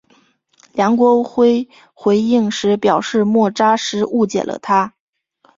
[0.73, 4.95] 梁国辉回应时表示莫礼时误解了他。